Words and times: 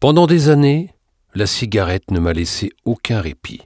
Pendant 0.00 0.28
des 0.28 0.48
années, 0.48 0.94
la 1.34 1.46
cigarette 1.46 2.12
ne 2.12 2.20
m'a 2.20 2.32
laissé 2.32 2.70
aucun 2.84 3.20
répit. 3.20 3.62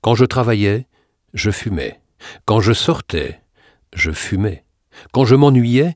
Quand 0.00 0.16
je 0.16 0.24
travaillais, 0.24 0.88
je 1.34 1.52
fumais. 1.52 2.00
Quand 2.46 2.60
je 2.60 2.72
sortais, 2.72 3.40
je 3.94 4.10
fumais. 4.10 4.64
Quand 5.12 5.24
je 5.24 5.36
m'ennuyais, 5.36 5.94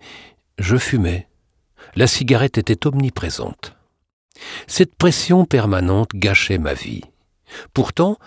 je 0.58 0.76
fumais. 0.76 1.26
La 1.96 2.06
cigarette 2.06 2.58
était 2.58 2.86
omniprésente. 2.86 3.74
Cette 4.68 4.94
pression 4.94 5.44
permanente 5.44 6.10
gâchait 6.14 6.58
ma 6.58 6.74
vie. 6.74 7.02
Pourtant, 7.74 8.18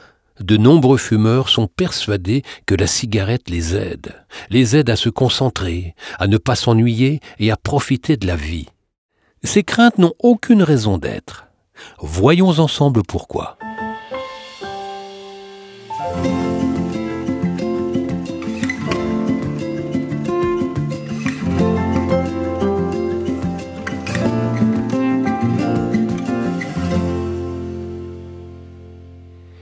de 0.42 0.58
nombreux 0.58 0.98
fumeurs 0.98 1.48
sont 1.48 1.68
persuadés 1.68 2.44
que 2.66 2.76
la 2.76 2.88
cigarette 2.88 3.50
les 3.50 3.78
aide, 3.78 4.26
les 4.50 4.76
aide 4.76 4.90
à 4.90 4.98
se 4.98 5.08
concentrer, 5.08 5.96
à 6.18 6.28
ne 6.28 6.38
pas 6.38 6.56
s'ennuyer 6.56 7.22
et 7.40 7.50
à 7.50 7.56
profiter 7.56 8.18
de 8.18 8.28
la 8.28 8.36
vie. 8.36 8.68
Ces 9.44 9.64
craintes 9.64 9.98
n'ont 9.98 10.14
aucune 10.20 10.64
raison 10.64 10.98
d'être. 10.98 11.48
Voyons 12.00 12.60
ensemble 12.60 13.04
pourquoi. 13.04 13.58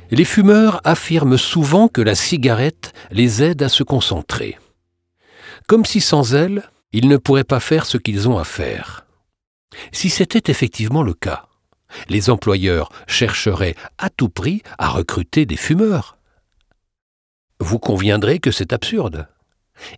Les 0.09 0.25
fumeurs 0.25 0.81
affirment 0.83 1.37
souvent 1.37 1.89
que 1.89 2.01
la 2.01 2.15
cigarette 2.15 2.93
les 3.11 3.43
aide 3.43 3.61
à 3.61 3.69
se 3.69 3.83
concentrer. 3.83 4.57
Comme 5.67 5.85
si 5.85 6.01
sans 6.01 6.33
elle, 6.33 6.63
ils 6.93 7.07
ne 7.07 7.17
pourraient 7.17 7.43
pas 7.43 7.59
faire 7.59 7.85
ce 7.85 7.97
qu'ils 7.97 8.27
ont 8.27 8.39
à 8.39 8.43
faire. 8.43 9.06
Si 9.91 10.09
c'était 10.09 10.51
effectivement 10.51 11.03
le 11.03 11.13
cas, 11.13 11.47
les 12.09 12.29
employeurs 12.29 12.89
chercheraient 13.07 13.75
à 13.97 14.09
tout 14.09 14.29
prix 14.29 14.61
à 14.77 14.89
recruter 14.89 15.45
des 15.45 15.57
fumeurs. 15.57 16.17
Vous 17.59 17.79
conviendrez 17.79 18.39
que 18.39 18.51
c'est 18.51 18.73
absurde. 18.73 19.27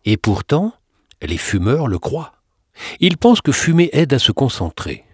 Et 0.06 0.18
pourtant, 0.18 0.74
les 1.22 1.38
fumeurs 1.38 1.88
le 1.88 2.00
croient. 2.00 2.34
Ils 3.00 3.18
pensent 3.18 3.42
que 3.42 3.52
fumer 3.52 3.90
aide 3.94 4.14
à 4.14 4.20
se 4.20 4.32
concentrer. 4.32 5.06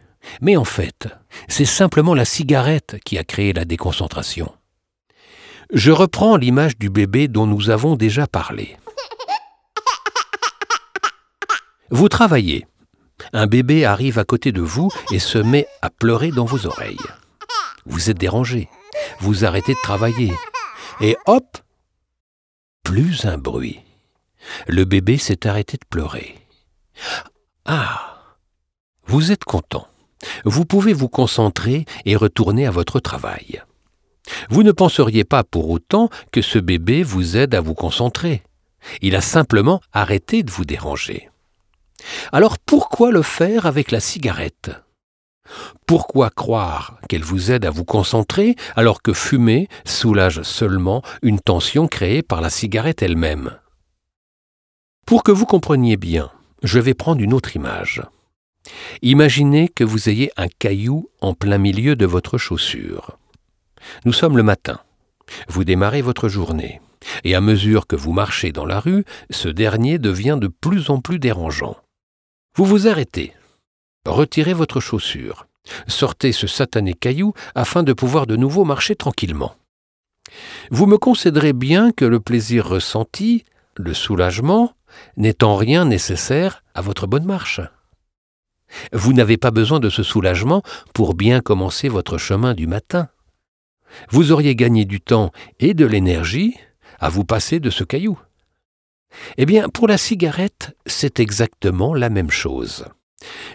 Mais 0.41 0.57
en 0.57 0.65
fait, 0.65 1.07
c'est 1.47 1.65
simplement 1.65 2.13
la 2.13 2.25
cigarette 2.25 2.97
qui 3.05 3.17
a 3.17 3.23
créé 3.23 3.53
la 3.53 3.65
déconcentration. 3.65 4.53
Je 5.71 5.91
reprends 5.91 6.37
l'image 6.37 6.77
du 6.77 6.89
bébé 6.89 7.27
dont 7.27 7.47
nous 7.47 7.69
avons 7.69 7.95
déjà 7.95 8.27
parlé. 8.27 8.77
Vous 11.89 12.09
travaillez. 12.09 12.67
Un 13.33 13.47
bébé 13.47 13.85
arrive 13.85 14.19
à 14.19 14.25
côté 14.25 14.51
de 14.51 14.61
vous 14.61 14.89
et 15.11 15.19
se 15.19 15.37
met 15.37 15.67
à 15.81 15.89
pleurer 15.89 16.31
dans 16.31 16.45
vos 16.45 16.65
oreilles. 16.65 16.97
Vous 17.85 18.09
êtes 18.09 18.17
dérangé. 18.17 18.69
Vous 19.19 19.45
arrêtez 19.45 19.73
de 19.73 19.81
travailler. 19.83 20.33
Et 21.01 21.17
hop 21.25 21.57
Plus 22.83 23.25
un 23.25 23.37
bruit. 23.37 23.79
Le 24.67 24.85
bébé 24.85 25.17
s'est 25.17 25.47
arrêté 25.47 25.77
de 25.77 25.85
pleurer. 25.89 26.35
Ah 27.65 28.21
Vous 29.05 29.31
êtes 29.31 29.43
content. 29.43 29.87
Vous 30.43 30.65
pouvez 30.65 30.93
vous 30.93 31.09
concentrer 31.09 31.85
et 32.05 32.15
retourner 32.15 32.65
à 32.65 32.71
votre 32.71 32.99
travail. 32.99 33.61
Vous 34.49 34.63
ne 34.63 34.71
penseriez 34.71 35.23
pas 35.23 35.43
pour 35.43 35.69
autant 35.69 36.09
que 36.31 36.41
ce 36.41 36.57
bébé 36.57 37.03
vous 37.03 37.37
aide 37.37 37.53
à 37.53 37.61
vous 37.61 37.75
concentrer. 37.75 38.43
Il 39.01 39.15
a 39.15 39.21
simplement 39.21 39.81
arrêté 39.93 40.43
de 40.43 40.51
vous 40.51 40.65
déranger. 40.65 41.29
Alors 42.31 42.57
pourquoi 42.59 43.11
le 43.11 43.21
faire 43.21 43.65
avec 43.65 43.91
la 43.91 43.99
cigarette? 43.99 44.71
Pourquoi 45.85 46.29
croire 46.29 46.97
qu'elle 47.07 47.23
vous 47.23 47.51
aide 47.51 47.65
à 47.65 47.69
vous 47.69 47.85
concentrer 47.85 48.55
alors 48.75 49.01
que 49.01 49.13
fumer 49.13 49.67
soulage 49.85 50.41
seulement 50.41 51.03
une 51.21 51.39
tension 51.39 51.87
créée 51.87 52.23
par 52.23 52.41
la 52.41 52.49
cigarette 52.49 53.03
elle-même? 53.03 53.57
Pour 55.05 55.21
que 55.21 55.31
vous 55.31 55.45
compreniez 55.45 55.97
bien, 55.97 56.31
je 56.63 56.79
vais 56.79 56.95
prendre 56.95 57.21
une 57.21 57.33
autre 57.33 57.55
image. 57.55 58.01
Imaginez 59.03 59.69
que 59.69 59.83
vous 59.83 60.09
ayez 60.09 60.31
un 60.37 60.47
caillou 60.47 61.09
en 61.21 61.35
plein 61.35 61.59
milieu 61.59 61.95
de 61.95 62.07
votre 62.07 62.39
chaussure. 62.39 63.19
Nous 64.05 64.13
sommes 64.13 64.37
le 64.37 64.43
matin. 64.43 64.79
Vous 65.47 65.63
démarrez 65.63 66.01
votre 66.01 66.27
journée, 66.27 66.81
et 67.23 67.35
à 67.35 67.41
mesure 67.41 67.85
que 67.85 67.95
vous 67.95 68.13
marchez 68.13 68.51
dans 68.51 68.65
la 68.65 68.79
rue, 68.79 69.05
ce 69.29 69.47
dernier 69.47 69.99
devient 69.99 70.39
de 70.41 70.47
plus 70.47 70.89
en 70.89 71.01
plus 71.01 71.19
dérangeant. 71.19 71.77
Vous 72.55 72.65
vous 72.65 72.87
arrêtez, 72.87 73.33
retirez 74.05 74.53
votre 74.53 74.79
chaussure, 74.79 75.47
sortez 75.87 76.31
ce 76.31 76.47
satané 76.47 76.93
caillou 76.93 77.33
afin 77.53 77.83
de 77.83 77.93
pouvoir 77.93 78.27
de 78.27 78.35
nouveau 78.35 78.63
marcher 78.65 78.95
tranquillement. 78.95 79.55
Vous 80.71 80.85
me 80.85 80.97
concéderez 80.97 81.53
bien 81.53 81.91
que 81.91 82.05
le 82.05 82.19
plaisir 82.19 82.67
ressenti, 82.67 83.45
le 83.75 83.93
soulagement, 83.93 84.73
n'est 85.17 85.43
en 85.43 85.55
rien 85.55 85.85
nécessaire 85.85 86.63
à 86.73 86.81
votre 86.81 87.07
bonne 87.07 87.25
marche. 87.25 87.61
Vous 88.93 89.13
n'avez 89.13 89.37
pas 89.37 89.51
besoin 89.51 89.79
de 89.79 89.89
ce 89.89 90.01
soulagement 90.01 90.63
pour 90.93 91.13
bien 91.13 91.41
commencer 91.41 91.89
votre 91.89 92.17
chemin 92.17 92.53
du 92.53 92.67
matin 92.67 93.09
vous 94.09 94.31
auriez 94.31 94.55
gagné 94.55 94.85
du 94.85 95.01
temps 95.01 95.31
et 95.59 95.73
de 95.73 95.85
l'énergie 95.85 96.55
à 96.99 97.09
vous 97.09 97.25
passer 97.25 97.59
de 97.59 97.69
ce 97.69 97.83
caillou. 97.83 98.19
Eh 99.37 99.45
bien, 99.45 99.69
pour 99.69 99.87
la 99.87 99.97
cigarette, 99.97 100.75
c'est 100.85 101.19
exactement 101.19 101.93
la 101.93 102.09
même 102.09 102.31
chose. 102.31 102.85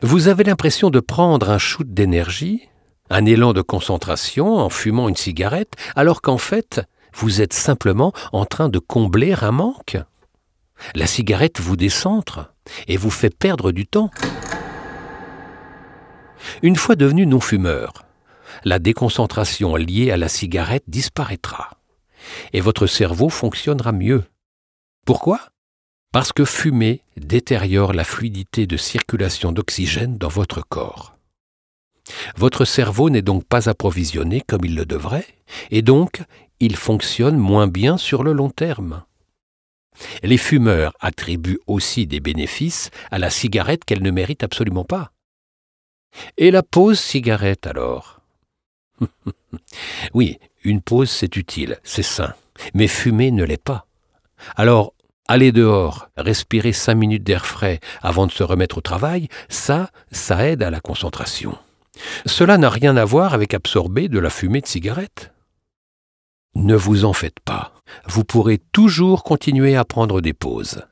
Vous 0.03 0.29
avez 0.29 0.45
l'impression 0.45 0.91
de 0.91 1.01
prendre 1.01 1.51
un 1.51 1.59
shoot 1.59 1.87
d'énergie, 1.93 2.69
un 3.11 3.25
élan 3.27 3.53
de 3.53 3.63
concentration 3.63 4.57
en 4.57 4.69
fumant 4.69 5.09
une 5.09 5.17
cigarette, 5.17 5.73
alors 5.97 6.23
qu'en 6.23 6.39
fait, 6.39 6.83
vous 7.15 7.41
êtes 7.41 7.53
simplement 7.53 8.13
en 8.33 8.45
train 8.45 8.69
de 8.69 8.79
combler 8.79 9.35
un 9.41 9.53
manque. 9.53 9.99
La 10.95 11.07
cigarette 11.07 11.61
vous 11.61 11.77
décentre 11.77 12.55
et 12.87 12.97
vous 12.97 13.11
fait 13.11 13.35
perdre 13.35 13.73
du 13.73 13.87
temps. 13.87 14.11
Une 16.63 16.77
fois 16.77 16.97
devenu 16.97 17.27
non-fumeur, 17.27 18.05
la 18.65 18.79
déconcentration 18.79 19.77
liée 19.77 20.11
à 20.11 20.17
la 20.17 20.29
cigarette 20.29 20.85
disparaîtra. 20.87 21.71
Et 22.53 22.61
votre 22.61 22.87
cerveau 22.87 23.29
fonctionnera 23.29 23.93
mieux. 23.93 24.25
Pourquoi? 25.05 25.50
Parce 26.13 26.33
que 26.33 26.45
fumer 26.45 27.03
détériore 27.17 27.93
la 27.93 28.03
fluidité 28.03 28.67
de 28.67 28.77
circulation 28.77 29.53
d'oxygène 29.53 30.19
dans 30.19 30.29
votre 30.29 30.61
corps. 30.67 31.17
Votre 32.37 32.65
cerveau 32.65 33.11
n'est 33.11 33.23
donc 33.23 33.45
pas 33.45 33.69
approvisionné 33.69 34.41
comme 34.41 34.65
il 34.65 34.75
le 34.75 34.85
devrait, 34.85 35.27
et 35.71 35.83
donc 35.83 36.23
il 36.59 36.75
fonctionne 36.75 37.37
moins 37.37 37.69
bien 37.69 37.97
sur 37.97 38.25
le 38.25 38.33
long 38.33 38.51
terme. 38.51 39.05
Les 40.25 40.39
fumeurs 40.39 40.95
attribuent 40.99 41.61
aussi 41.69 42.07
des 42.09 42.21
bénéfices 42.21 42.91
à 43.13 43.19
la 43.19 43.31
cigarette 43.31 43.85
qu'elle 43.85 44.03
ne 44.03 44.11
mérite 44.11 44.43
absolument 44.43 44.85
pas. 44.85 45.13
Et 46.37 46.51
la 46.51 46.63
pause 46.63 46.99
cigarette 46.99 47.67
alors? 47.67 48.21
Oui, 50.15 50.39
une 50.65 50.81
pause 50.81 51.11
c'est 51.11 51.37
utile, 51.37 51.79
c'est 51.85 52.03
sain, 52.03 52.35
mais 52.75 52.89
fumer 52.89 53.31
ne 53.31 53.45
l'est 53.45 53.63
pas. 53.63 53.87
Alors, 54.57 54.95
aller 55.31 55.53
dehors, 55.53 56.09
respirer 56.17 56.73
cinq 56.73 56.97
minutes 56.97 57.23
d'air 57.23 57.47
frais 57.47 57.79
avant 58.03 58.27
de 58.27 58.33
se 58.33 58.43
remettre 58.43 58.79
au 58.79 58.81
travail, 58.81 59.29
ça, 59.49 59.91
ça 60.11 60.45
aide 60.45 60.63
à 60.65 60.71
la 60.71 60.81
concentration. 60.81 61.57
Cela 62.27 62.59
n'a 62.59 62.69
rien 62.69 62.97
à 62.97 63.05
voir 63.05 63.33
avec 63.33 63.55
absorber 63.55 64.09
de 64.09 64.19
la 64.19 64.29
fumée 64.29 64.61
de 64.61 64.67
cigarette. 64.67 65.33
Ne 66.57 66.75
vous 66.75 67.05
en 67.05 67.13
faites 67.13 67.39
pas, 67.39 67.73
vous 68.07 68.25
pourrez 68.25 68.59
toujours 68.73 69.23
continuer 69.23 69.77
à 69.77 69.85
prendre 69.85 70.21
des 70.21 70.33
pauses. 70.33 70.85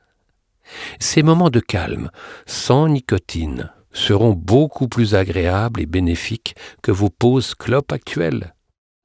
Ces 0.99 1.21
moments 1.21 1.49
de 1.49 1.59
calme, 1.59 2.09
sans 2.45 2.87
nicotine, 2.87 3.73
seront 3.91 4.31
beaucoup 4.31 4.87
plus 4.87 5.15
agréables 5.15 5.81
et 5.81 5.85
bénéfiques 5.85 6.55
que 6.81 6.93
vos 6.93 7.09
pauses 7.09 7.55
clopes 7.55 7.91
actuelles. 7.91 8.55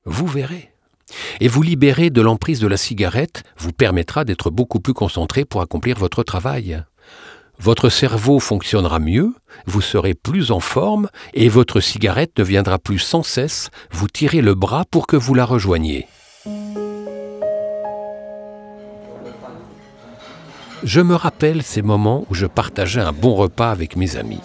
Vous 0.05 0.29
verrez. 0.29 0.74
Et 1.41 1.49
vous 1.49 1.63
libérer 1.63 2.11
de 2.11 2.21
l'emprise 2.21 2.61
de 2.61 2.67
la 2.67 2.77
cigarette 2.77 3.43
vous 3.59 3.73
permettra 3.73 4.25
d'être 4.25 4.51
beaucoup 4.51 4.81
plus 4.81 4.95
concentré 4.95 5.45
pour 5.45 5.61
accomplir 5.61 5.99
votre 5.99 6.23
travail. 6.23 6.83
Votre 7.59 7.89
cerveau 7.89 8.41
fonctionnera 8.41 8.99
mieux, 8.99 9.33
vous 9.67 9.81
serez 9.81 10.15
plus 10.15 10.51
en 10.51 10.61
forme 10.61 11.09
et 11.35 11.49
votre 11.49 11.81
cigarette 11.81 12.33
ne 12.39 12.45
viendra 12.45 12.79
plus 12.79 12.99
sans 12.99 13.23
cesse 13.23 13.71
vous 13.93 14.09
tirer 14.09 14.41
le 14.41 14.55
bras 14.55 14.85
pour 14.91 15.07
que 15.07 15.17
vous 15.17 15.35
la 15.35 15.45
rejoigniez. 15.45 16.07
Je 20.83 21.01
me 21.01 21.15
rappelle 21.15 21.63
ces 21.63 21.81
moments 21.81 22.27
où 22.29 22.35
je 22.35 22.45
partageais 22.45 23.01
un 23.01 23.13
bon 23.13 23.35
repas 23.35 23.71
avec 23.71 23.97
mes 23.97 24.17
amis. 24.17 24.43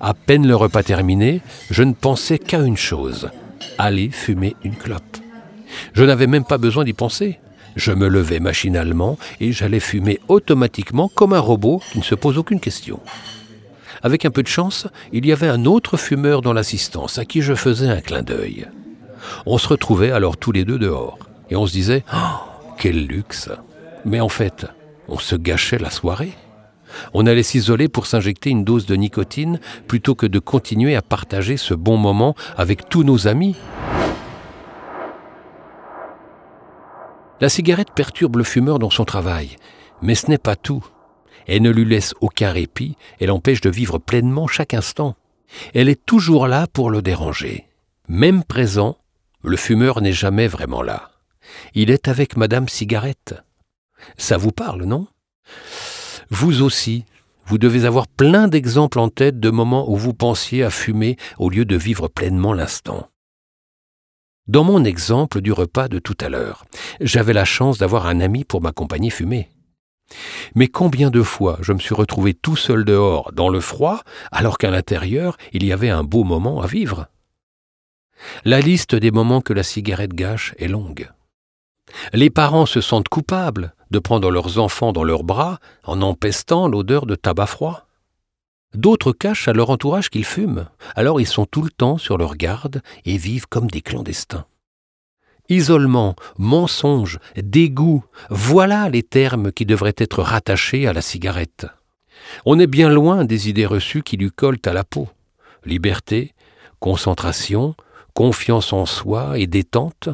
À 0.00 0.14
peine 0.14 0.46
le 0.46 0.56
repas 0.56 0.82
terminé, 0.82 1.42
je 1.70 1.82
ne 1.82 1.92
pensais 1.92 2.38
qu'à 2.38 2.60
une 2.60 2.76
chose, 2.76 3.28
aller 3.76 4.10
fumer 4.10 4.56
une 4.64 4.76
clope. 4.76 5.17
Je 5.92 6.04
n'avais 6.04 6.26
même 6.26 6.44
pas 6.44 6.58
besoin 6.58 6.84
d'y 6.84 6.92
penser. 6.92 7.38
Je 7.76 7.92
me 7.92 8.08
levais 8.08 8.40
machinalement 8.40 9.18
et 9.40 9.52
j'allais 9.52 9.80
fumer 9.80 10.18
automatiquement 10.28 11.08
comme 11.08 11.32
un 11.32 11.40
robot 11.40 11.80
qui 11.92 11.98
ne 11.98 12.04
se 12.04 12.14
pose 12.14 12.38
aucune 12.38 12.60
question. 12.60 13.00
Avec 14.02 14.24
un 14.24 14.30
peu 14.30 14.42
de 14.42 14.48
chance, 14.48 14.86
il 15.12 15.26
y 15.26 15.32
avait 15.32 15.48
un 15.48 15.64
autre 15.64 15.96
fumeur 15.96 16.42
dans 16.42 16.52
l'assistance 16.52 17.18
à 17.18 17.24
qui 17.24 17.42
je 17.42 17.54
faisais 17.54 17.88
un 17.88 18.00
clin 18.00 18.22
d'œil. 18.22 18.66
On 19.46 19.58
se 19.58 19.68
retrouvait 19.68 20.12
alors 20.12 20.36
tous 20.36 20.52
les 20.52 20.64
deux 20.64 20.78
dehors 20.78 21.18
et 21.50 21.56
on 21.56 21.66
se 21.66 21.72
disait 21.72 22.04
oh, 22.12 22.16
quel 22.78 23.06
luxe 23.06 23.50
Mais 24.04 24.20
en 24.20 24.28
fait, 24.28 24.66
on 25.08 25.18
se 25.18 25.36
gâchait 25.36 25.78
la 25.78 25.90
soirée. 25.90 26.32
On 27.12 27.26
allait 27.26 27.42
s'isoler 27.42 27.88
pour 27.88 28.06
s'injecter 28.06 28.50
une 28.50 28.64
dose 28.64 28.86
de 28.86 28.94
nicotine 28.94 29.60
plutôt 29.86 30.14
que 30.14 30.26
de 30.26 30.38
continuer 30.38 30.96
à 30.96 31.02
partager 31.02 31.56
ce 31.56 31.74
bon 31.74 31.96
moment 31.96 32.34
avec 32.56 32.88
tous 32.88 33.04
nos 33.04 33.28
amis. 33.28 33.56
La 37.40 37.48
cigarette 37.48 37.92
perturbe 37.94 38.36
le 38.36 38.44
fumeur 38.44 38.80
dans 38.80 38.90
son 38.90 39.04
travail, 39.04 39.56
mais 40.02 40.16
ce 40.16 40.28
n'est 40.28 40.38
pas 40.38 40.56
tout. 40.56 40.84
Elle 41.46 41.62
ne 41.62 41.70
lui 41.70 41.84
laisse 41.84 42.14
aucun 42.20 42.50
répit, 42.50 42.96
elle 43.20 43.30
empêche 43.30 43.60
de 43.60 43.70
vivre 43.70 43.98
pleinement 43.98 44.48
chaque 44.48 44.74
instant. 44.74 45.14
Elle 45.72 45.88
est 45.88 46.04
toujours 46.04 46.48
là 46.48 46.66
pour 46.66 46.90
le 46.90 47.00
déranger. 47.00 47.66
Même 48.08 48.42
présent, 48.42 48.98
le 49.42 49.56
fumeur 49.56 50.00
n'est 50.00 50.12
jamais 50.12 50.48
vraiment 50.48 50.82
là. 50.82 51.10
Il 51.74 51.90
est 51.90 52.08
avec 52.08 52.36
Madame 52.36 52.68
Cigarette. 52.68 53.34
Ça 54.16 54.36
vous 54.36 54.52
parle, 54.52 54.84
non? 54.84 55.06
Vous 56.30 56.62
aussi, 56.62 57.04
vous 57.46 57.56
devez 57.56 57.86
avoir 57.86 58.08
plein 58.08 58.48
d'exemples 58.48 58.98
en 58.98 59.08
tête 59.08 59.40
de 59.40 59.50
moments 59.50 59.90
où 59.90 59.96
vous 59.96 60.12
pensiez 60.12 60.64
à 60.64 60.70
fumer 60.70 61.16
au 61.38 61.48
lieu 61.48 61.64
de 61.64 61.76
vivre 61.76 62.08
pleinement 62.08 62.52
l'instant. 62.52 63.08
Dans 64.48 64.64
mon 64.64 64.82
exemple 64.82 65.42
du 65.42 65.52
repas 65.52 65.88
de 65.88 65.98
tout 65.98 66.16
à 66.20 66.30
l'heure, 66.30 66.64
j'avais 67.02 67.34
la 67.34 67.44
chance 67.44 67.76
d'avoir 67.76 68.06
un 68.06 68.20
ami 68.20 68.44
pour 68.44 68.62
m'accompagner 68.62 69.10
fumer. 69.10 69.50
Mais 70.54 70.68
combien 70.68 71.10
de 71.10 71.22
fois 71.22 71.58
je 71.60 71.74
me 71.74 71.78
suis 71.78 71.94
retrouvé 71.94 72.32
tout 72.32 72.56
seul 72.56 72.86
dehors, 72.86 73.30
dans 73.34 73.50
le 73.50 73.60
froid, 73.60 74.00
alors 74.32 74.56
qu'à 74.56 74.70
l'intérieur 74.70 75.36
il 75.52 75.66
y 75.66 75.72
avait 75.72 75.90
un 75.90 76.02
beau 76.02 76.24
moment 76.24 76.62
à 76.62 76.66
vivre? 76.66 77.08
La 78.46 78.60
liste 78.60 78.94
des 78.94 79.10
moments 79.10 79.42
que 79.42 79.52
la 79.52 79.62
cigarette 79.62 80.14
gâche 80.14 80.54
est 80.58 80.68
longue. 80.68 81.10
Les 82.14 82.30
parents 82.30 82.66
se 82.66 82.80
sentent 82.80 83.08
coupables 83.08 83.74
de 83.90 83.98
prendre 83.98 84.30
leurs 84.30 84.58
enfants 84.58 84.92
dans 84.92 85.04
leurs 85.04 85.24
bras 85.24 85.58
en 85.84 86.00
empestant 86.00 86.68
l'odeur 86.68 87.04
de 87.04 87.16
tabac 87.16 87.46
froid. 87.46 87.87
D'autres 88.74 89.12
cachent 89.12 89.48
à 89.48 89.52
leur 89.52 89.70
entourage 89.70 90.10
qu'ils 90.10 90.24
fument, 90.24 90.68
alors 90.94 91.20
ils 91.20 91.26
sont 91.26 91.46
tout 91.46 91.62
le 91.62 91.70
temps 91.70 91.98
sur 91.98 92.18
leur 92.18 92.36
garde 92.36 92.82
et 93.04 93.16
vivent 93.16 93.48
comme 93.48 93.68
des 93.68 93.80
clandestins. 93.80 94.46
Isolement, 95.48 96.14
mensonge, 96.36 97.18
dégoût, 97.36 98.04
voilà 98.28 98.90
les 98.90 99.02
termes 99.02 99.50
qui 99.50 99.64
devraient 99.64 99.94
être 99.96 100.22
rattachés 100.22 100.86
à 100.86 100.92
la 100.92 101.00
cigarette. 101.00 101.66
On 102.44 102.58
est 102.58 102.66
bien 102.66 102.90
loin 102.90 103.24
des 103.24 103.48
idées 103.48 103.64
reçues 103.64 104.02
qui 104.02 104.18
lui 104.18 104.30
collent 104.30 104.60
à 104.66 104.74
la 104.74 104.84
peau. 104.84 105.08
Liberté, 105.64 106.34
concentration, 106.80 107.74
confiance 108.14 108.74
en 108.74 108.84
soi 108.84 109.38
et 109.38 109.46
détente. 109.46 110.10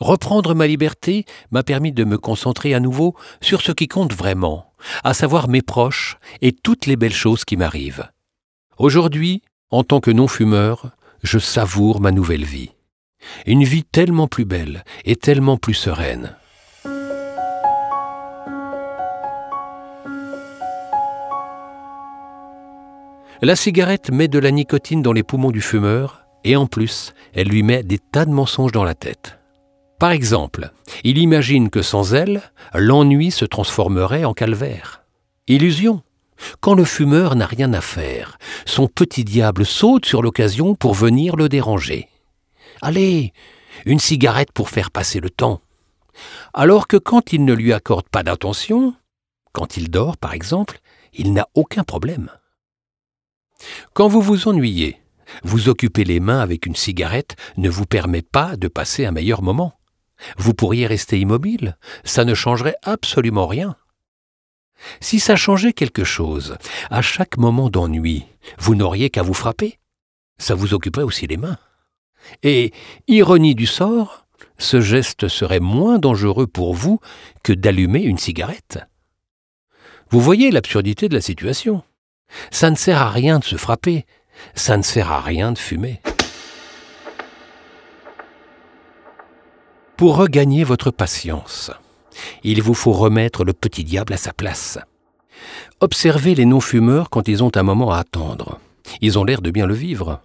Reprendre 0.00 0.54
ma 0.54 0.66
liberté 0.66 1.24
m'a 1.50 1.62
permis 1.62 1.92
de 1.92 2.04
me 2.04 2.18
concentrer 2.18 2.72
à 2.72 2.80
nouveau 2.80 3.14
sur 3.40 3.62
ce 3.62 3.72
qui 3.72 3.88
compte 3.88 4.14
vraiment, 4.14 4.72
à 5.02 5.12
savoir 5.12 5.48
mes 5.48 5.62
proches 5.62 6.18
et 6.40 6.52
toutes 6.52 6.86
les 6.86 6.96
belles 6.96 7.12
choses 7.12 7.44
qui 7.44 7.56
m'arrivent. 7.56 8.08
Aujourd'hui, 8.78 9.42
en 9.70 9.82
tant 9.82 10.00
que 10.00 10.12
non-fumeur, 10.12 10.90
je 11.22 11.38
savoure 11.38 12.00
ma 12.00 12.12
nouvelle 12.12 12.44
vie. 12.44 12.70
Une 13.46 13.64
vie 13.64 13.82
tellement 13.82 14.28
plus 14.28 14.44
belle 14.44 14.84
et 15.04 15.16
tellement 15.16 15.56
plus 15.56 15.74
sereine. 15.74 16.36
La 23.40 23.54
cigarette 23.56 24.10
met 24.10 24.28
de 24.28 24.38
la 24.38 24.50
nicotine 24.50 25.02
dans 25.02 25.12
les 25.12 25.22
poumons 25.22 25.50
du 25.50 25.60
fumeur 25.60 26.24
et 26.44 26.56
en 26.56 26.66
plus, 26.66 27.14
elle 27.34 27.48
lui 27.48 27.62
met 27.62 27.82
des 27.82 27.98
tas 27.98 28.24
de 28.24 28.32
mensonges 28.32 28.72
dans 28.72 28.84
la 28.84 28.94
tête. 28.94 29.38
Par 29.98 30.12
exemple, 30.12 30.70
il 31.02 31.18
imagine 31.18 31.70
que 31.70 31.82
sans 31.82 32.14
elle, 32.14 32.42
l'ennui 32.72 33.32
se 33.32 33.44
transformerait 33.44 34.24
en 34.24 34.32
calvaire. 34.32 35.02
Illusion. 35.48 36.02
Quand 36.60 36.74
le 36.74 36.84
fumeur 36.84 37.34
n'a 37.34 37.46
rien 37.46 37.72
à 37.72 37.80
faire, 37.80 38.38
son 38.64 38.86
petit 38.86 39.24
diable 39.24 39.66
saute 39.66 40.06
sur 40.06 40.22
l'occasion 40.22 40.76
pour 40.76 40.94
venir 40.94 41.34
le 41.34 41.48
déranger. 41.48 42.08
Allez, 42.80 43.32
une 43.86 43.98
cigarette 43.98 44.52
pour 44.52 44.70
faire 44.70 44.92
passer 44.92 45.18
le 45.18 45.30
temps. 45.30 45.60
Alors 46.54 46.86
que 46.86 46.96
quand 46.96 47.32
il 47.32 47.44
ne 47.44 47.52
lui 47.52 47.72
accorde 47.72 48.08
pas 48.08 48.22
d'attention, 48.22 48.94
quand 49.52 49.76
il 49.76 49.90
dort 49.90 50.16
par 50.16 50.32
exemple, 50.32 50.78
il 51.12 51.32
n'a 51.32 51.48
aucun 51.54 51.82
problème. 51.82 52.30
Quand 53.94 54.06
vous 54.06 54.20
vous 54.20 54.46
ennuyez, 54.46 55.00
vous 55.42 55.68
occuper 55.68 56.04
les 56.04 56.20
mains 56.20 56.40
avec 56.40 56.66
une 56.66 56.76
cigarette 56.76 57.34
ne 57.56 57.68
vous 57.68 57.86
permet 57.86 58.22
pas 58.22 58.56
de 58.56 58.68
passer 58.68 59.04
un 59.04 59.10
meilleur 59.10 59.42
moment. 59.42 59.74
Vous 60.36 60.54
pourriez 60.54 60.86
rester 60.86 61.18
immobile, 61.18 61.76
ça 62.04 62.24
ne 62.24 62.34
changerait 62.34 62.76
absolument 62.82 63.46
rien. 63.46 63.76
Si 65.00 65.20
ça 65.20 65.36
changeait 65.36 65.72
quelque 65.72 66.04
chose, 66.04 66.56
à 66.90 67.02
chaque 67.02 67.36
moment 67.36 67.70
d'ennui, 67.70 68.26
vous 68.58 68.74
n'auriez 68.74 69.10
qu'à 69.10 69.22
vous 69.22 69.34
frapper. 69.34 69.78
Ça 70.38 70.54
vous 70.54 70.74
occuperait 70.74 71.02
aussi 71.02 71.26
les 71.26 71.36
mains. 71.36 71.58
Et, 72.42 72.72
ironie 73.08 73.54
du 73.54 73.66
sort, 73.66 74.26
ce 74.58 74.80
geste 74.80 75.28
serait 75.28 75.60
moins 75.60 75.98
dangereux 75.98 76.46
pour 76.46 76.74
vous 76.74 77.00
que 77.42 77.52
d'allumer 77.52 78.02
une 78.02 78.18
cigarette. 78.18 78.78
Vous 80.10 80.20
voyez 80.20 80.50
l'absurdité 80.50 81.08
de 81.08 81.14
la 81.14 81.20
situation. 81.20 81.82
Ça 82.50 82.70
ne 82.70 82.76
sert 82.76 83.00
à 83.00 83.10
rien 83.10 83.38
de 83.38 83.44
se 83.44 83.56
frapper, 83.56 84.06
ça 84.54 84.76
ne 84.76 84.82
sert 84.82 85.10
à 85.10 85.20
rien 85.20 85.52
de 85.52 85.58
fumer. 85.58 86.00
Pour 89.98 90.16
regagner 90.16 90.62
votre 90.62 90.92
patience, 90.92 91.72
il 92.44 92.62
vous 92.62 92.74
faut 92.74 92.92
remettre 92.92 93.44
le 93.44 93.52
petit 93.52 93.82
diable 93.82 94.12
à 94.12 94.16
sa 94.16 94.32
place. 94.32 94.78
Observez 95.80 96.36
les 96.36 96.44
non-fumeurs 96.44 97.10
quand 97.10 97.26
ils 97.26 97.42
ont 97.42 97.50
un 97.56 97.64
moment 97.64 97.90
à 97.90 97.98
attendre. 97.98 98.60
Ils 99.00 99.18
ont 99.18 99.24
l'air 99.24 99.42
de 99.42 99.50
bien 99.50 99.66
le 99.66 99.74
vivre. 99.74 100.20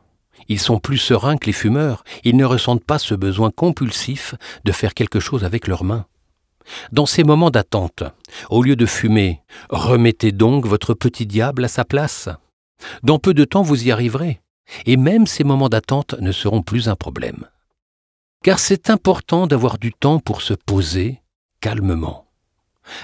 Ils 0.48 0.60
sont 0.60 0.78
plus 0.78 1.00
sereins 1.00 1.38
que 1.38 1.48
les 1.48 1.54
fumeurs, 1.54 2.04
ils 2.24 2.38
ne 2.38 2.46
ressentent 2.46 2.84
pas 2.84 3.00
ce 3.00 3.16
besoin 3.16 3.50
compulsif 3.50 4.36
de 4.64 4.72
faire 4.72 4.94
quelque 4.94 5.20
chose 5.20 5.44
avec 5.44 5.66
leurs 5.66 5.84
mains. 5.84 6.06
Dans 6.92 7.08
ces 7.08 7.24
moments 7.24 7.50
d'attente, 7.50 8.04
au 8.52 8.62
lieu 8.62 8.76
de 8.76 8.86
fumer, 8.86 9.42
remettez 9.72 10.32
donc 10.32 10.68
votre 10.68 10.94
petit 10.94 11.26
diable 11.26 11.66
à 11.66 11.68
sa 11.68 11.84
place. 11.84 12.30
Dans 13.02 13.18
peu 13.18 13.34
de 13.34 13.44
temps, 13.44 13.64
vous 13.64 13.88
y 13.88 13.92
arriverez, 13.92 14.40
et 14.86 14.98
même 14.98 15.26
ces 15.26 15.44
moments 15.44 15.70
d'attente 15.70 16.14
ne 16.20 16.32
seront 16.32 16.62
plus 16.62 16.90
un 16.90 16.96
problème. 16.96 17.48
Car 18.44 18.60
c'est 18.60 18.90
important 18.90 19.48
d'avoir 19.48 19.78
du 19.78 19.94
temps 19.94 20.20
pour 20.20 20.42
se 20.42 20.54
poser 20.54 21.22
calmement. 21.62 22.28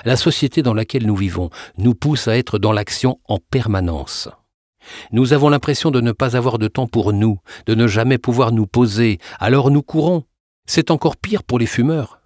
La 0.04 0.18
société 0.18 0.62
dans 0.62 0.74
laquelle 0.74 1.06
nous 1.06 1.16
vivons 1.16 1.50
nous 1.78 1.96
pousse 1.96 2.28
à 2.28 2.38
être 2.38 2.60
dans 2.60 2.74
l'action 2.74 3.22
en 3.30 3.38
permanence. 3.38 4.28
Nous 5.14 5.32
avons 5.32 5.48
l'impression 5.48 5.92
de 5.92 6.02
ne 6.02 6.12
pas 6.12 6.36
avoir 6.36 6.60
de 6.60 6.68
temps 6.68 6.88
pour 6.88 7.14
nous, 7.14 7.40
de 7.68 7.74
ne 7.74 7.88
jamais 7.88 8.18
pouvoir 8.18 8.52
nous 8.52 8.68
poser, 8.68 9.18
alors 9.40 9.72
nous 9.72 9.82
courons. 9.82 10.26
C'est 10.66 10.92
encore 10.92 11.16
pire 11.16 11.44
pour 11.44 11.58
les 11.58 11.68
fumeurs. 11.68 12.20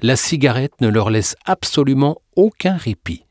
La 0.00 0.16
cigarette 0.16 0.80
ne 0.80 0.88
leur 0.88 1.10
laisse 1.10 1.36
absolument 1.44 2.22
aucun 2.34 2.78
répit. 2.78 3.23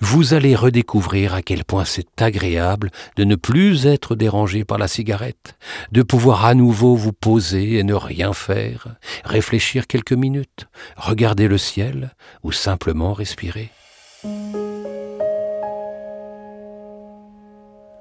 Vous 0.00 0.32
allez 0.32 0.56
redécouvrir 0.56 1.34
à 1.34 1.42
quel 1.42 1.64
point 1.64 1.84
c'est 1.84 2.22
agréable 2.22 2.90
de 3.16 3.24
ne 3.24 3.34
plus 3.36 3.86
être 3.86 4.16
dérangé 4.16 4.64
par 4.64 4.78
la 4.78 4.88
cigarette, 4.88 5.56
de 5.92 6.02
pouvoir 6.02 6.46
à 6.46 6.54
nouveau 6.54 6.96
vous 6.96 7.12
poser 7.12 7.74
et 7.74 7.82
ne 7.82 7.94
rien 7.94 8.32
faire, 8.32 8.96
réfléchir 9.24 9.86
quelques 9.86 10.14
minutes, 10.14 10.66
regarder 10.96 11.48
le 11.48 11.58
ciel 11.58 12.14
ou 12.42 12.50
simplement 12.50 13.12
respirer. 13.12 13.70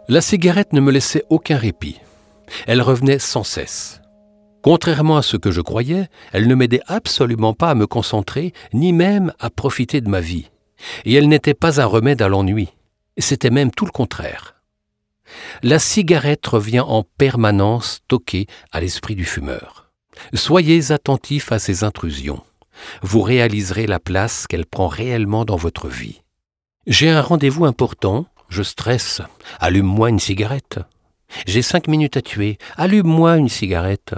La 0.07 0.21
cigarette 0.21 0.73
ne 0.73 0.81
me 0.81 0.91
laissait 0.91 1.25
aucun 1.29 1.57
répit. 1.57 1.99
Elle 2.65 2.81
revenait 2.81 3.19
sans 3.19 3.43
cesse. 3.43 4.01
Contrairement 4.63 5.17
à 5.17 5.21
ce 5.21 5.37
que 5.37 5.51
je 5.51 5.61
croyais, 5.61 6.07
elle 6.31 6.47
ne 6.47 6.55
m'aidait 6.55 6.81
absolument 6.87 7.53
pas 7.53 7.69
à 7.69 7.75
me 7.75 7.87
concentrer, 7.87 8.53
ni 8.73 8.91
même 8.91 9.33
à 9.39 9.49
profiter 9.49 10.01
de 10.01 10.09
ma 10.09 10.19
vie. 10.19 10.49
Et 11.05 11.13
elle 11.13 11.27
n'était 11.27 11.53
pas 11.53 11.81
un 11.81 11.85
remède 11.85 12.21
à 12.21 12.27
l'ennui. 12.27 12.69
C'était 13.17 13.49
même 13.49 13.71
tout 13.71 13.85
le 13.85 13.91
contraire. 13.91 14.55
La 15.61 15.79
cigarette 15.79 16.45
revient 16.47 16.79
en 16.79 17.03
permanence 17.03 17.99
toquer 18.07 18.47
à 18.71 18.81
l'esprit 18.81 19.15
du 19.15 19.25
fumeur. 19.25 19.91
Soyez 20.33 20.91
attentif 20.91 21.51
à 21.51 21.59
ces 21.59 21.83
intrusions. 21.83 22.43
Vous 23.01 23.21
réaliserez 23.21 23.87
la 23.87 23.99
place 23.99 24.47
qu'elle 24.47 24.65
prend 24.65 24.87
réellement 24.87 25.45
dans 25.45 25.57
votre 25.57 25.87
vie. 25.87 26.21
J'ai 26.87 27.09
un 27.09 27.21
rendez-vous 27.21 27.65
important, 27.65 28.25
je 28.49 28.63
stresse. 28.63 29.21
Allume-moi 29.59 30.09
une 30.09 30.19
cigarette. 30.19 30.79
J'ai 31.45 31.61
cinq 31.61 31.87
minutes 31.87 32.17
à 32.17 32.21
tuer. 32.21 32.57
Allume-moi 32.77 33.37
une 33.37 33.49
cigarette. 33.49 34.15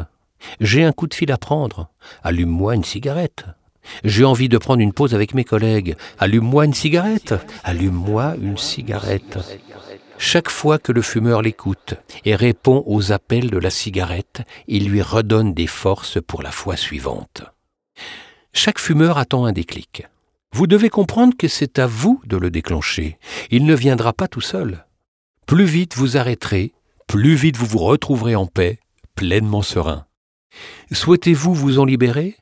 J'ai 0.59 0.83
un 0.83 0.91
coup 0.91 1.07
de 1.07 1.13
fil 1.13 1.31
à 1.31 1.37
prendre. 1.37 1.89
Allume-moi 2.23 2.75
une 2.75 2.83
cigarette. 2.83 3.45
J'ai 4.03 4.23
envie 4.23 4.49
de 4.49 4.57
prendre 4.57 4.81
une 4.81 4.93
pause 4.93 5.15
avec 5.15 5.33
mes 5.33 5.43
collègues. 5.43 5.95
Allume-moi 6.19 6.65
une 6.65 6.73
cigarette. 6.73 7.33
Allume-moi 7.63 8.35
une 8.41 8.57
cigarette. 8.57 9.37
Chaque 10.17 10.49
fois 10.49 10.77
que 10.77 10.91
le 10.91 11.01
fumeur 11.01 11.41
l'écoute 11.41 11.95
et 12.25 12.35
répond 12.35 12.83
aux 12.85 13.11
appels 13.11 13.49
de 13.49 13.57
la 13.57 13.71
cigarette, 13.71 14.41
il 14.67 14.87
lui 14.87 15.01
redonne 15.01 15.53
des 15.53 15.67
forces 15.67 16.19
pour 16.21 16.43
la 16.43 16.51
fois 16.51 16.75
suivante. 16.75 17.43
Chaque 18.53 18.79
fumeur 18.79 19.17
attend 19.17 19.45
un 19.45 19.51
déclic. 19.51 20.03
Vous 20.53 20.67
devez 20.67 20.89
comprendre 20.89 21.35
que 21.37 21.47
c'est 21.47 21.79
à 21.79 21.87
vous 21.87 22.21
de 22.25 22.37
le 22.37 22.51
déclencher. 22.51 23.17
Il 23.49 23.65
ne 23.65 23.73
viendra 23.73 24.13
pas 24.13 24.27
tout 24.27 24.41
seul. 24.41 24.85
Plus 25.47 25.65
vite 25.65 25.95
vous 25.95 26.17
arrêterez, 26.17 26.73
plus 27.07 27.35
vite 27.35 27.57
vous 27.57 27.65
vous 27.65 27.79
retrouverez 27.79 28.35
en 28.35 28.45
paix, 28.45 28.79
pleinement 29.15 29.61
serein. 29.61 30.05
Souhaitez-vous 30.91 31.53
vous 31.53 31.79
en 31.79 31.85
libérer? 31.85 32.35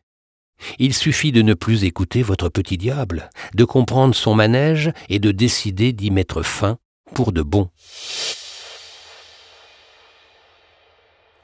Il 0.78 0.94
suffit 0.94 1.32
de 1.32 1.42
ne 1.42 1.54
plus 1.54 1.84
écouter 1.84 2.22
votre 2.22 2.50
petit 2.50 2.78
diable, 2.78 3.30
de 3.54 3.63
comprendre 3.63 4.16
son 4.16 4.36
manège 4.36 4.92
et 5.10 5.20
de 5.20 5.32
décider 5.32 5.94
d'y 5.94 6.12
mettre 6.12 6.42
fin 6.44 6.78
pour 7.13 7.32
de 7.32 7.42
bon. 7.42 7.70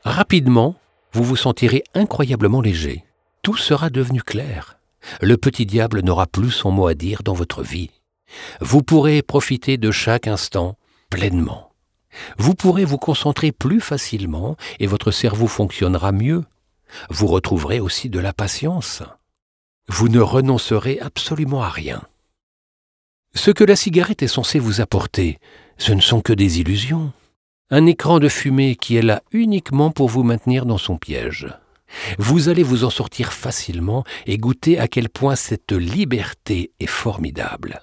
Rapidement, 0.04 0.76
vous 1.14 1.24
vous 1.24 1.36
sentirez 1.36 1.84
incroyablement 1.94 2.62
léger. 2.62 3.06
Tout 3.42 3.58
sera 3.58 3.90
devenu 3.90 4.22
clair. 4.22 4.78
Le 5.22 5.38
petit 5.38 5.66
diable 5.66 6.02
n'aura 6.02 6.28
plus 6.28 6.52
son 6.52 6.72
mot 6.72 6.88
à 6.88 6.94
dire 6.94 7.24
dans 7.24 7.34
votre 7.34 7.64
vie. 7.64 7.92
Vous 8.60 8.82
pourrez 8.82 9.22
profiter 9.22 9.78
de 9.78 9.92
chaque 9.92 10.28
instant 10.28 10.78
pleinement. 11.10 11.72
Vous 12.38 12.56
pourrez 12.56 12.86
vous 12.86 12.98
concentrer 12.98 13.52
plus 13.52 13.82
facilement 13.82 14.56
et 14.80 14.88
votre 14.88 15.12
cerveau 15.12 15.48
fonctionnera 15.48 16.12
mieux. 16.12 16.44
Vous 17.10 17.28
retrouverez 17.28 17.80
aussi 17.80 18.10
de 18.10 18.20
la 18.20 18.34
patience. 18.34 19.04
Vous 19.88 20.10
ne 20.10 20.20
renoncerez 20.20 21.00
absolument 21.00 21.64
à 21.64 21.70
rien. 21.70 22.02
Ce 23.34 23.52
que 23.52 23.64
la 23.64 23.76
cigarette 23.76 24.24
est 24.24 24.28
censée 24.28 24.60
vous 24.60 24.82
apporter, 24.82 25.40
ce 25.78 25.92
ne 25.92 26.02
sont 26.02 26.22
que 26.22 26.34
des 26.34 26.60
illusions. 26.60 27.12
Un 27.70 27.86
écran 27.86 28.20
de 28.20 28.30
fumée 28.30 28.76
qui 28.76 28.96
est 28.96 29.02
là 29.02 29.22
uniquement 29.32 29.92
pour 29.92 30.08
vous 30.08 30.24
maintenir 30.24 30.66
dans 30.66 30.78
son 30.78 30.98
piège. 30.98 31.48
Vous 32.18 32.50
allez 32.50 32.64
vous 32.64 32.84
en 32.84 32.90
sortir 32.90 33.34
facilement 33.34 34.04
et 34.26 34.38
goûter 34.38 34.80
à 34.80 34.88
quel 34.88 35.10
point 35.10 35.36
cette 35.36 35.72
liberté 35.72 36.72
est 36.80 36.88
formidable. 36.88 37.82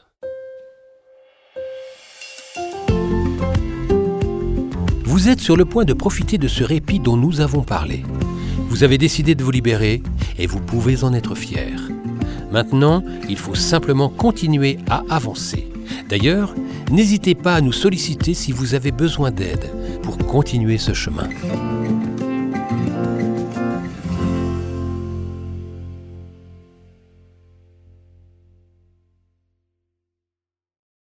Vous 5.04 5.28
êtes 5.28 5.40
sur 5.40 5.56
le 5.56 5.64
point 5.64 5.84
de 5.84 5.92
profiter 5.92 6.38
de 6.38 6.48
ce 6.48 6.64
répit 6.64 6.98
dont 6.98 7.16
nous 7.16 7.40
avons 7.40 7.62
parlé. 7.62 8.02
Vous 8.72 8.84
avez 8.84 8.96
décidé 8.96 9.34
de 9.34 9.44
vous 9.44 9.50
libérer 9.50 10.02
et 10.38 10.46
vous 10.46 10.58
pouvez 10.58 11.04
en 11.04 11.12
être 11.12 11.34
fier. 11.34 11.78
Maintenant, 12.50 13.04
il 13.28 13.36
faut 13.36 13.54
simplement 13.54 14.08
continuer 14.08 14.78
à 14.88 15.02
avancer. 15.10 15.68
D'ailleurs, 16.08 16.54
n'hésitez 16.90 17.34
pas 17.34 17.54
à 17.56 17.60
nous 17.60 17.72
solliciter 17.72 18.32
si 18.32 18.50
vous 18.50 18.74
avez 18.74 18.90
besoin 18.90 19.30
d'aide 19.30 19.70
pour 20.02 20.16
continuer 20.16 20.78
ce 20.78 20.94
chemin. 20.94 21.28